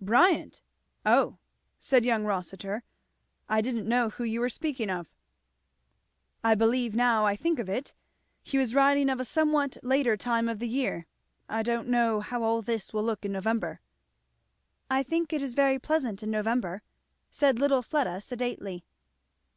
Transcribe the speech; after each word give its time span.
"Bryant? 0.00 0.60
oh!" 1.04 1.38
said 1.76 2.04
young 2.04 2.22
Rossitur; 2.24 2.84
"I 3.48 3.60
didn't 3.60 3.88
know 3.88 4.10
who 4.10 4.22
you 4.22 4.38
were 4.38 4.48
speaking 4.48 4.88
of." 4.88 5.08
"I 6.44 6.54
believe, 6.54 6.94
now 6.94 7.26
I 7.26 7.34
think 7.34 7.58
of 7.58 7.68
it, 7.68 7.92
he 8.44 8.56
was 8.56 8.72
writing 8.72 9.10
of 9.10 9.18
a 9.18 9.24
somewhat 9.24 9.78
later 9.82 10.16
time 10.16 10.48
of 10.48 10.60
the 10.60 10.68
year, 10.68 11.06
I 11.48 11.64
don't 11.64 11.88
know, 11.88 12.20
how 12.20 12.44
all 12.44 12.62
this 12.62 12.92
will 12.92 13.02
look 13.02 13.24
in 13.24 13.32
November." 13.32 13.80
"I 14.88 15.02
think 15.02 15.32
it 15.32 15.42
is 15.42 15.54
very 15.54 15.80
pleasant 15.80 16.22
in 16.22 16.30
November," 16.30 16.84
said 17.32 17.58
little 17.58 17.82
Fleda 17.82 18.20
sedately. 18.20 18.84